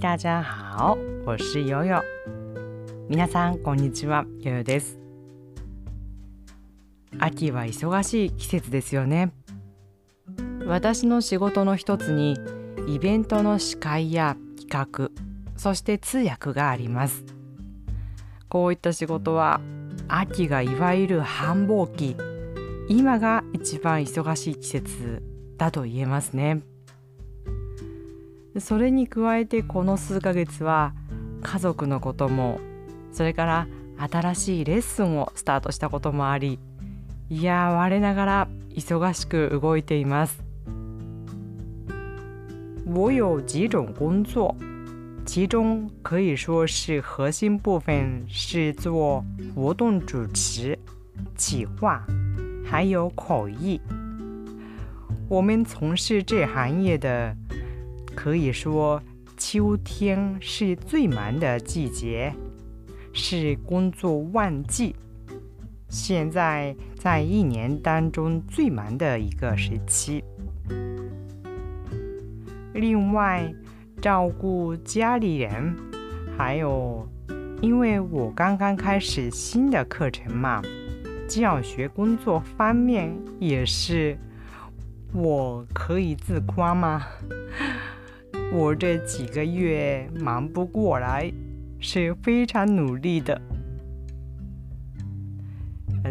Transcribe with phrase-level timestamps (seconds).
[0.00, 2.00] 大家好，我是悠悠。
[3.08, 4.96] 皆さんこんにちは、悠悠です。
[7.18, 9.32] 秋は忙しい季節ですよね。
[10.64, 12.38] 私の仕事の一つに
[12.86, 15.10] イベントの司会や企画、
[15.56, 17.24] そして通訳があります。
[18.48, 19.60] こういった仕事は
[20.06, 22.16] 秋がいわゆる繁忙期、
[22.88, 25.24] 今が一番忙しい季節
[25.56, 26.62] だと言えますね。
[28.60, 30.94] それに加えてこの数ヶ月は
[31.42, 32.60] 家族のことも
[33.12, 36.58] それから新しいレッスンをスタートしたこともあり
[37.28, 40.42] いや我ながら忙しく動いています。
[42.86, 44.54] 我有几种工作，
[45.26, 49.22] 其中可以说是核心部分是做
[49.54, 50.78] 活动主持、
[51.36, 52.02] 企划，
[52.64, 53.78] 还有口译。
[55.28, 57.36] 我们从事这行业的。
[58.18, 59.00] 可以说，
[59.36, 62.34] 秋天是最忙的季节，
[63.12, 64.96] 是工作旺季。
[65.88, 70.24] 现在在一年当中最忙的一个时期。
[72.74, 73.48] 另外，
[74.02, 75.76] 照顾家里人，
[76.36, 77.08] 还有，
[77.62, 80.60] 因为我刚刚开始新的课程嘛，
[81.28, 84.18] 教学工作方面也是，
[85.14, 87.06] 我可以自夸吗？
[88.50, 91.32] 我这几个月忙不过来，
[91.80, 93.40] 是非常努力的。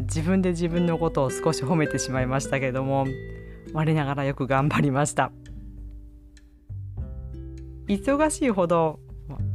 [0.08, 3.06] 自分で自分のことを少し褒めてしまいましたけれども、
[3.74, 5.32] 我ながらよく頑張りました。
[7.88, 9.00] 忙しいほど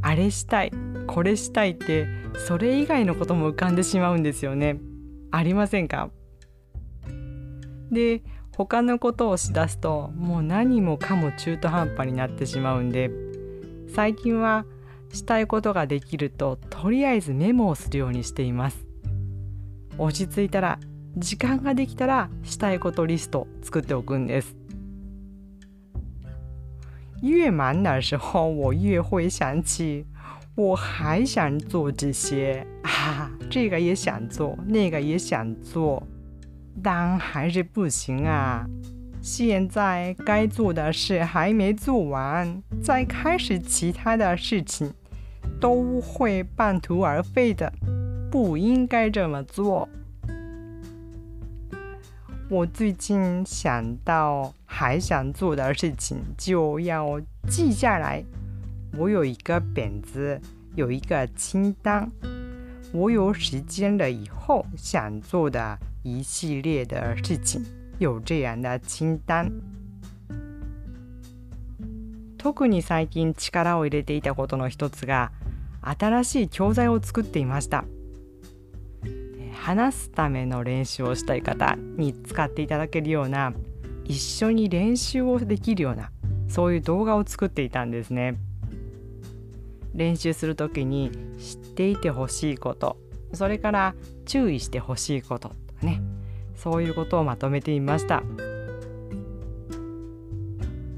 [0.00, 0.72] あれしたい
[1.06, 2.06] これしたいって
[2.46, 4.78] それ以外のことも浮かんでしまうんですよね。
[5.30, 6.10] ありませんか？
[7.90, 8.22] で
[8.56, 13.10] 他のことをしだすともう何もかも中途半端になってしまうんで
[13.94, 14.64] 最近は
[15.12, 18.86] したいことができるととりあえずメモをするようにしています。
[19.98, 20.78] 落ち着いたら
[21.16, 24.56] 時間ができたらしたいことリスト作っておくんです。
[27.22, 30.06] 越忙的时候我越会想起
[30.56, 32.66] 我还想做这些。
[32.82, 36.02] 啊这个也想做那个也想做。
[36.80, 38.64] 但还是不行啊！
[39.20, 44.92] 现在该做的事还没做完，再开始其他的事情，
[45.60, 47.72] 都会半途而废的，
[48.30, 49.88] 不应该这么做。
[52.48, 58.24] 我最近想到还想做的事情，就要记下来。
[58.98, 60.40] 我有一个本子，
[60.74, 62.10] 有一个清单。
[62.92, 65.78] 我有时间了以后想做的。
[66.02, 67.64] 一系列的事情
[67.98, 69.50] 有这样的清单。
[72.42, 75.30] 特に最近力を入れていたことの一つが
[75.80, 77.84] 新しい教材を作っていました
[79.54, 83.52] 話すための練習をしたい方に使っていただけるような
[84.04, 86.10] 一緒に練習をできるような
[86.48, 88.34] そういう動画を作っていたんですね
[89.94, 92.96] 練習する時に知っていてほしいこと
[93.34, 93.94] それから
[94.26, 95.52] 注意してほしいこと
[96.61, 98.23] そういうことをまとめてみました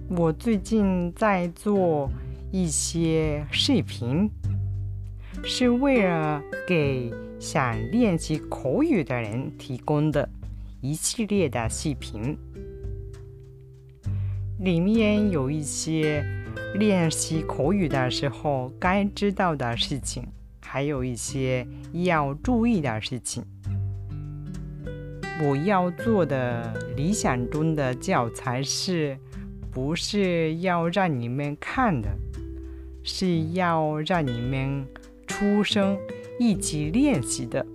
[0.10, 2.10] 我最近在做
[2.52, 4.32] 一些视频，
[5.44, 10.28] 是为了给想练习口语的人提供的
[10.82, 12.36] 一系列的视频。
[14.58, 16.26] 里面有一些
[16.74, 20.24] 练习口语的时候该知道的事情，
[20.60, 23.46] 还有一些要注意的事情。
[25.43, 29.19] 我要做的理想中的教材是，
[29.73, 32.09] 不是要让你们看的，
[33.03, 34.87] 是要让你们
[35.27, 35.99] 出声
[36.39, 37.67] 一起练习的。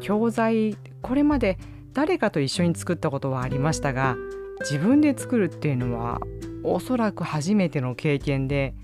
[0.00, 1.58] 教材これまで
[1.92, 4.16] 誰かと一緒に作ったことはありましたが
[4.60, 6.20] 自分で作るっていうのは
[6.62, 8.74] おそらく初めての経験で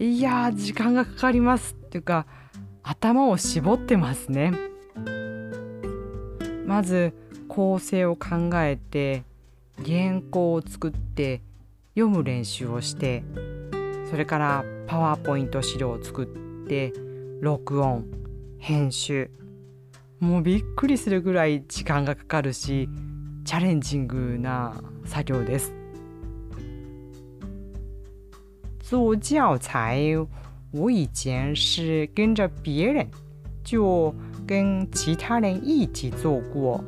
[0.00, 2.26] いや時間がかかりますっていうか
[2.82, 4.52] 頭を絞ってますね。
[6.74, 7.12] まず
[7.46, 9.22] 構成を考えて
[9.86, 11.40] 原稿を作って
[11.94, 13.22] 読む練習をして
[14.10, 16.92] それからパワーポイント資料を作って
[17.40, 18.04] 録音
[18.58, 19.30] 編集。
[20.18, 22.88] もうびっくりするぐらい時間がかかるし
[23.44, 24.74] チャレンジングな
[25.04, 25.72] 作業です。
[28.82, 30.16] 做教材，
[30.72, 33.06] 我以前是跟着别人。
[33.62, 34.12] 就
[34.46, 36.82] 跟其他人一起做过，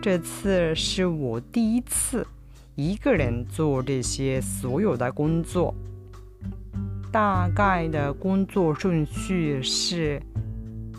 [0.00, 2.26] 这次是我第一次
[2.74, 5.74] 一个人做这些所有的工作。
[7.12, 10.20] 大概的工作顺序是：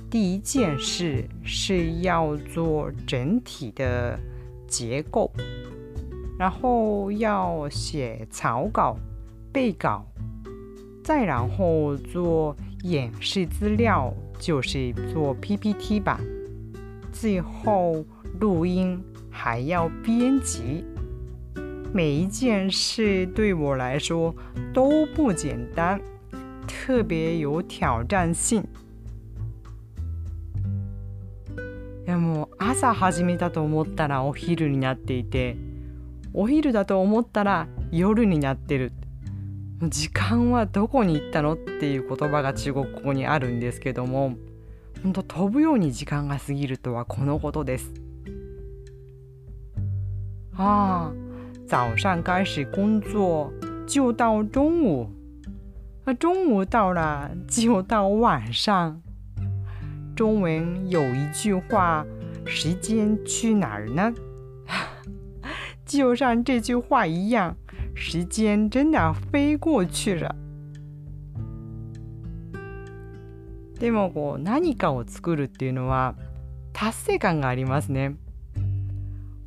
[0.09, 4.17] 第一件事是要做整体的
[4.65, 5.29] 结构，
[6.39, 8.97] 然后要写草稿、
[9.51, 10.05] 背稿，
[11.03, 16.19] 再然后做演示资料，就是做 PPT 吧。
[17.11, 18.05] 最后
[18.39, 20.83] 录音，还要编辑。
[21.93, 24.35] 每一件事对我来说
[24.73, 25.99] 都不简单，
[26.67, 28.63] 特別有挑戰性。
[32.05, 35.57] いやもう朝始めたと思ったらお昼になっていて
[36.33, 38.91] お昼だと思ったら夜になってる
[39.89, 44.35] 時間はどこに行ったのっていう言葉が中国語にあるんですけども
[45.03, 47.93] 本当飛ぶように時間が過ぎるとはこのことです。
[50.57, 51.13] ああ
[51.67, 53.51] 早上开始工作，
[53.87, 55.09] 就到中午，
[56.05, 59.01] 那中午到了就到晚上。
[60.15, 62.05] 中文有一句话
[62.45, 64.13] ：“时间去哪儿呢？”
[65.85, 67.57] 就像这句话一样，
[67.95, 70.35] 时间真的飞过去了。
[73.79, 76.15] でもこう何かを作るっていうのは
[76.73, 78.15] 達成感がありますね。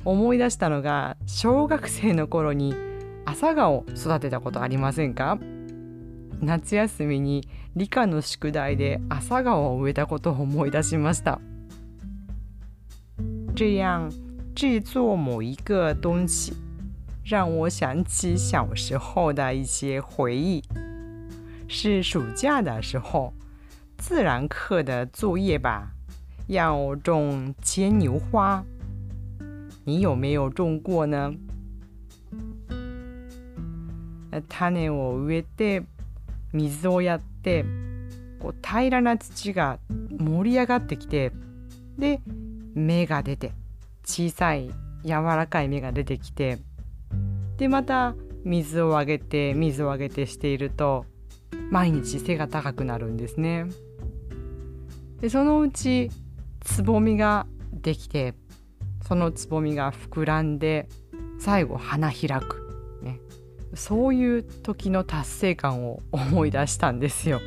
[0.05, 2.73] 思い出したのが小学生の頃に
[3.25, 5.37] 朝顔を育てたことありませんか
[6.41, 11.39] 夏休みに理科の宿題で朝顔を植えたことを思い出しました。
[13.55, 14.09] 这样
[14.55, 16.53] 制作某一个东西，
[17.29, 20.63] 让我想起小时候的一些回忆。
[21.67, 23.31] 是暑假的时候，
[23.99, 25.91] 自然课的作业吧，
[26.47, 28.65] 要种牵牛花。
[29.83, 31.35] 你有没有种过呢？
[34.47, 35.83] 種を植えて
[36.51, 37.63] 水をやって
[38.39, 39.77] こう平らな土が
[40.17, 41.31] 盛り上がってきて
[41.95, 42.21] で
[42.73, 43.51] 芽が出て
[44.03, 44.71] 小さい
[45.03, 46.57] 柔らかい芽が出てきて
[47.59, 48.15] でまた
[48.45, 51.05] 水をあげて水をあげてしていると
[51.69, 53.65] 毎日背が高くなるんですね。
[55.19, 56.09] でそのうち
[56.61, 58.33] つぼみができて
[59.05, 60.87] そのつぼみが膨らんで
[61.37, 63.19] 最後花開く、ね、
[63.73, 67.41] そういう時の達成感を思い出したんですよ。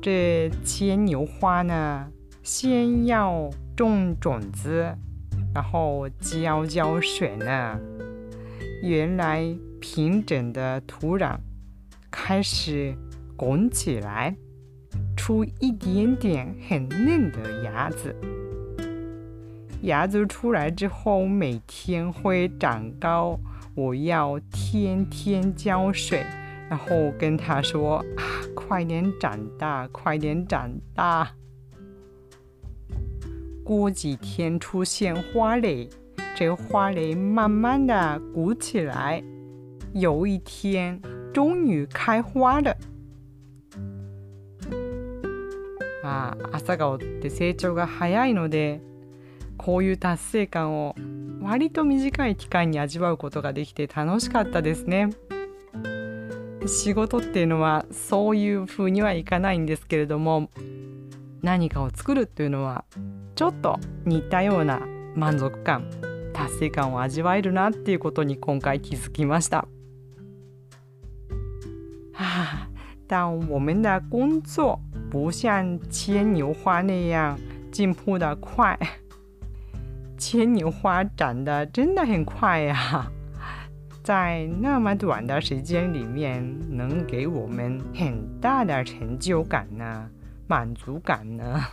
[0.00, 2.10] 这牵牛花呢，
[2.42, 4.96] 先要种种子，
[5.54, 7.78] 然后浇浇水呢。
[8.82, 9.44] 原来
[9.80, 11.36] 平整的土壤
[12.10, 12.94] 开始
[13.36, 14.36] 拱起来，
[15.16, 18.14] 出一点点很嫩的芽子。
[19.82, 23.38] 芽子出来之后，每天会长高。
[23.74, 26.24] 我要天天浇水，
[26.68, 28.22] 然后跟他说：“啊，
[28.54, 31.30] 快点长大，快点长大。”
[33.78, 35.88] 过几天出现花蕾，
[36.36, 39.22] 这个花蕾慢慢的鼓起来，
[39.94, 41.00] 有一天
[41.32, 42.76] 终于开花了。
[46.04, 48.80] あ、朝顔って成長が早いので。
[49.58, 50.96] こういう達成感を
[51.40, 55.10] 割と短い期間に味わうことができて楽しかったですね。
[56.66, 60.50] 仕事っていうのはそういう風にはいかないんですけれども
[61.42, 62.84] 何かを作るっていうのは
[63.34, 64.80] ちょっと似たような
[65.14, 65.84] 満足感
[66.32, 69.66] 達成感を味わえるなっていうことに今回気づきました。
[72.14, 72.68] 啊，
[73.08, 74.80] 但我们的工作
[75.10, 77.38] 不像牵牛花那样
[77.70, 78.78] 进步的快。
[80.16, 83.12] 牵牛花长得真的很快呀，啊
[84.04, 90.08] 在那么短的时间里面，能给我们很大的成就感呢，啊
[90.52, 91.64] 满足感呢？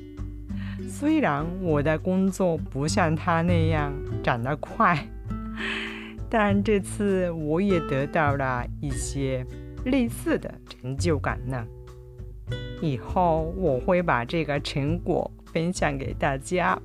[0.88, 3.92] 虽然我的工作不像他那样
[4.24, 4.96] 长得快，
[6.30, 9.44] 但这次我也得到了一些
[9.84, 11.62] 类似的成就感呢。
[12.80, 16.80] 以后我会把这个成果分享给大家。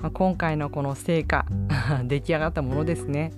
[0.00, 1.44] まあ、今回のこの成果
[2.06, 3.32] 出来上がったものですね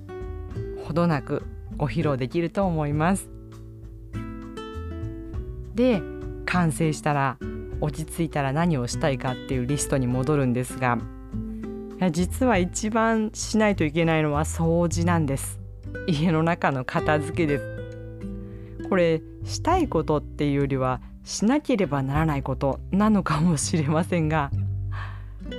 [0.86, 1.42] ほどなく
[1.76, 3.41] ご披露できると思います
[5.74, 6.02] で
[6.46, 7.38] 完成したら
[7.80, 10.98] 落ち着いたら何をしたいかっていうリストに戻るんですが
[12.10, 15.60] 実は一番しないといけないのは掃除なんです
[16.06, 24.50] 家の中の片付けですこれしたいことっていうよりはしなければならないことなのかもしれませんが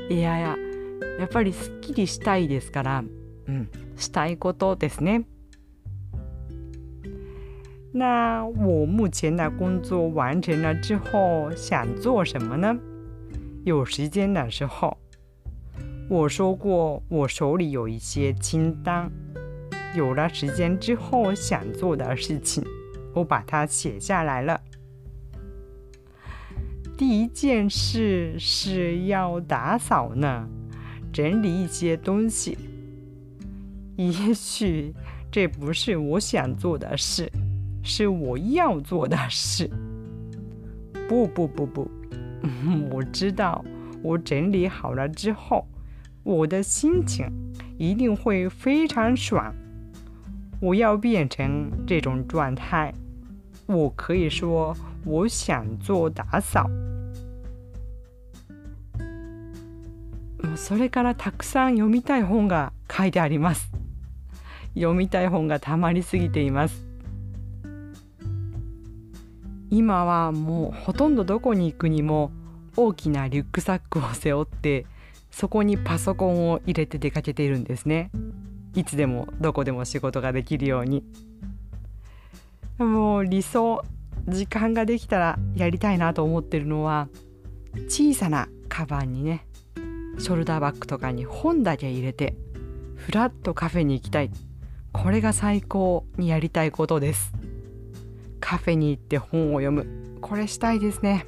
[0.10, 0.58] いやいや
[1.20, 3.04] やっぱりすっきりしたいですから、
[3.48, 5.26] うん、したいことですね。
[7.96, 12.76] 那我目前的工作完成了之后，想做什么呢？
[13.64, 14.98] 有时间的时候，
[16.10, 19.12] 我说过我手里有一些清单，
[19.96, 22.64] 有了时间之后想做的事情，
[23.14, 24.60] 我把它写下来了。
[26.98, 30.50] 第一件事是要打扫呢，
[31.12, 32.58] 整理一些东西。
[33.96, 34.92] 也许
[35.32, 37.32] 这不是我想做的事。
[37.83, 39.71] 是我要做的事。
[41.09, 41.91] 不不不不，
[42.91, 43.65] 我知道，
[44.03, 45.67] 我整理好了之后，
[46.23, 47.27] 我的心情
[47.79, 49.55] 一定会非常爽。
[50.61, 52.93] 我要变成这种状态，
[53.67, 56.69] 我可以说我想做打扫。
[60.57, 63.71] それからたくさん読みたい本が書いてあります。
[64.75, 66.85] 読みたい本がたまりすぎています。
[69.74, 72.32] 今はもうほとんどどこに行くにも
[72.78, 74.86] 大きなリュックサックを背負って
[75.32, 78.12] そこにパソコンを入れて出かけているんですね。
[78.76, 81.04] いつでもどこでも仕事ができるように。
[82.78, 83.84] もう理想
[84.28, 87.08] 時間ができたらやりたいなと思ってるのは
[87.88, 89.46] 小さなカバンにね
[90.20, 92.36] ショルダーバッグとかに本だけ入れて
[92.96, 94.30] ふらっとカフェに行きたい。
[94.92, 97.34] これが最高にやりたいことです。
[98.53, 99.87] カフェに行って本を読む
[100.21, 101.27] これしたいですね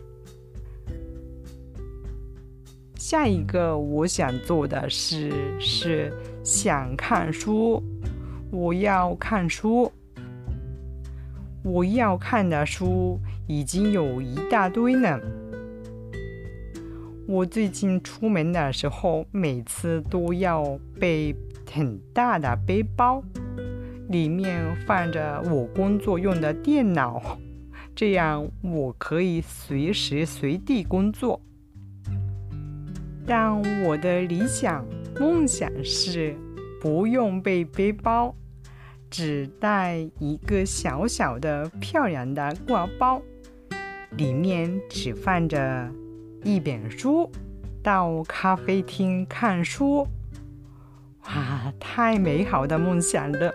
[2.96, 6.12] 下一个我想做的事是
[6.44, 7.82] 想看书。
[8.52, 9.90] 我要看书。
[11.64, 15.18] 我要看的书已经有一大堆呢。
[17.26, 21.34] 我最近出门的时候，每次都要背
[21.72, 23.22] 很大的背包。
[24.09, 27.39] 里面放着我工作用的电脑，
[27.95, 31.41] 这样我可以随时随地工作。
[33.25, 34.85] 但我的理想
[35.19, 36.35] 梦想是
[36.79, 38.35] 不用背背包，
[39.09, 43.19] 只带一个小小的漂亮的挂包，
[44.17, 45.91] 里面只放着
[46.43, 47.31] 一本书，
[47.81, 50.07] 到咖啡厅看书。
[51.23, 53.51] 哇，太美好的梦想了！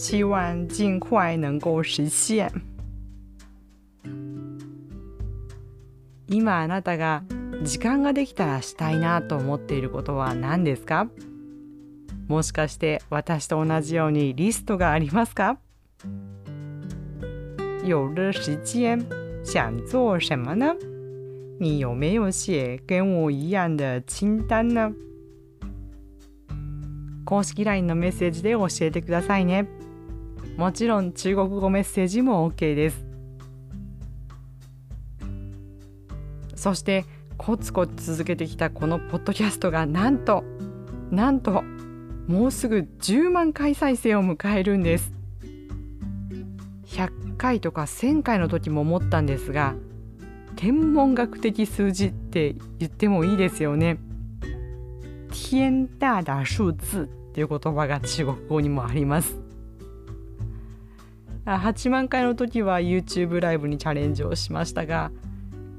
[0.00, 2.50] 希望尽快能够实现。
[6.26, 7.22] 今あなたが
[7.62, 11.06] 時間ができたらしたいなと思っていることは何ですか？
[12.28, 15.58] もしかして私と同じようにリストがありますか？
[17.84, 19.04] 有了时间
[19.44, 20.74] 想做什么呢？
[21.58, 24.94] 你有没有写跟我一样的清单呢？
[27.26, 29.66] 公式 LINE のメッセージで教えてくださいね。
[30.60, 33.02] もちろん中国語メッセージも OK です。
[36.54, 37.06] そして
[37.38, 40.44] コツコツ続けてきたこのポッドキャストがなんと
[41.10, 41.62] なんと
[42.26, 45.14] もうすぐ10万回再生を迎えるんです。
[46.88, 49.74] 100回とか1000回の時も思ったんですが
[50.56, 53.96] 天文学的数字って言ってもいいですよね。
[55.30, 59.49] 天大的数字っていう言葉が中国語にもあります。
[61.44, 65.10] 8万回の時は YouTube ライブにチャレンジをしましたが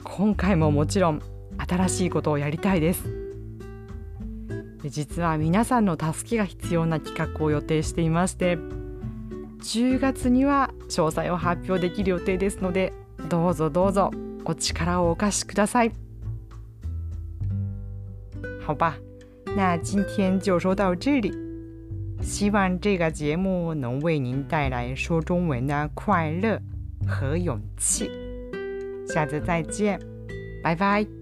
[0.03, 1.21] 今回ももちろん
[1.57, 3.21] 新しいことをやりたいです。
[4.83, 8.57] 実は皆さんの助けが必要な企画を予定していまして
[9.59, 12.91] 10月には詳細を発表できる予定ですので
[13.29, 14.09] どうぞどうぞ
[14.43, 15.91] お力をお貸しください。
[18.65, 18.95] 好吧
[19.55, 21.50] 那今天就说到这里。
[22.21, 26.59] 希望这个节目能为您带来说中文的快乐
[27.07, 28.09] 和勇气。
[29.07, 29.99] 下次再见，
[30.63, 31.20] 拜拜。